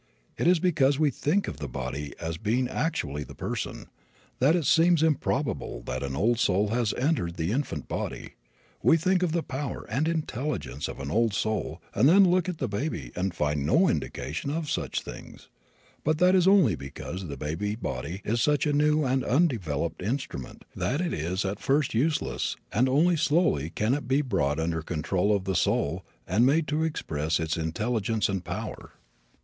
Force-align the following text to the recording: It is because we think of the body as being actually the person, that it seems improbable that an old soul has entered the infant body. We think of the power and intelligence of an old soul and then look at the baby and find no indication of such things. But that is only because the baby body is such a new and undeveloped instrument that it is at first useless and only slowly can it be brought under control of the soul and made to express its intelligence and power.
It 0.35 0.47
is 0.47 0.57
because 0.59 0.97
we 0.97 1.11
think 1.11 1.47
of 1.47 1.57
the 1.57 1.67
body 1.67 2.15
as 2.19 2.37
being 2.37 2.67
actually 2.67 3.23
the 3.23 3.35
person, 3.35 3.85
that 4.39 4.55
it 4.55 4.65
seems 4.65 5.03
improbable 5.03 5.83
that 5.85 6.01
an 6.01 6.15
old 6.15 6.39
soul 6.39 6.69
has 6.69 6.91
entered 6.95 7.35
the 7.35 7.51
infant 7.51 7.87
body. 7.87 8.31
We 8.81 8.97
think 8.97 9.21
of 9.21 9.31
the 9.31 9.43
power 9.43 9.85
and 9.91 10.07
intelligence 10.07 10.87
of 10.87 10.99
an 10.99 11.11
old 11.11 11.35
soul 11.35 11.83
and 11.93 12.09
then 12.09 12.31
look 12.31 12.49
at 12.49 12.57
the 12.57 12.67
baby 12.67 13.11
and 13.15 13.35
find 13.35 13.63
no 13.63 13.87
indication 13.87 14.49
of 14.49 14.71
such 14.71 15.03
things. 15.03 15.49
But 16.03 16.17
that 16.17 16.33
is 16.33 16.47
only 16.47 16.73
because 16.73 17.27
the 17.27 17.37
baby 17.37 17.75
body 17.75 18.23
is 18.25 18.41
such 18.41 18.65
a 18.65 18.73
new 18.73 19.03
and 19.05 19.23
undeveloped 19.23 20.01
instrument 20.01 20.65
that 20.75 20.99
it 20.99 21.13
is 21.13 21.45
at 21.45 21.59
first 21.59 21.93
useless 21.93 22.55
and 22.71 22.89
only 22.89 23.17
slowly 23.17 23.69
can 23.69 23.93
it 23.93 24.07
be 24.07 24.23
brought 24.23 24.59
under 24.59 24.81
control 24.81 25.31
of 25.35 25.43
the 25.43 25.53
soul 25.53 26.03
and 26.25 26.43
made 26.43 26.67
to 26.69 26.83
express 26.83 27.39
its 27.39 27.55
intelligence 27.55 28.27
and 28.29 28.43
power. 28.43 28.93